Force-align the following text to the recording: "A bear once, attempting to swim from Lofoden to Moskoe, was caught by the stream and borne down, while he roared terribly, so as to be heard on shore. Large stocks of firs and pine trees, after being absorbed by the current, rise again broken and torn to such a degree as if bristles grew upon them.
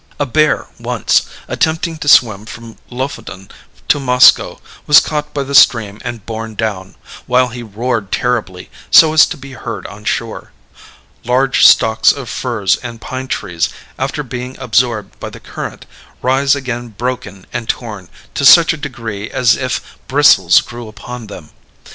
"A 0.19 0.25
bear 0.25 0.65
once, 0.79 1.27
attempting 1.47 1.97
to 1.99 2.07
swim 2.07 2.47
from 2.47 2.77
Lofoden 2.89 3.51
to 3.87 3.99
Moskoe, 3.99 4.59
was 4.87 4.99
caught 4.99 5.31
by 5.31 5.43
the 5.43 5.53
stream 5.53 6.01
and 6.03 6.25
borne 6.25 6.55
down, 6.55 6.95
while 7.27 7.49
he 7.49 7.61
roared 7.61 8.11
terribly, 8.11 8.71
so 8.89 9.13
as 9.13 9.27
to 9.27 9.37
be 9.37 9.51
heard 9.53 9.85
on 9.85 10.03
shore. 10.03 10.51
Large 11.23 11.67
stocks 11.67 12.11
of 12.11 12.29
firs 12.31 12.77
and 12.77 12.99
pine 12.99 13.27
trees, 13.27 13.69
after 13.99 14.23
being 14.23 14.57
absorbed 14.57 15.19
by 15.19 15.29
the 15.29 15.39
current, 15.39 15.85
rise 16.23 16.55
again 16.55 16.87
broken 16.87 17.45
and 17.53 17.69
torn 17.69 18.09
to 18.33 18.43
such 18.43 18.73
a 18.73 18.77
degree 18.77 19.29
as 19.29 19.55
if 19.55 19.97
bristles 20.07 20.61
grew 20.61 20.87
upon 20.87 21.27
them. 21.27 21.51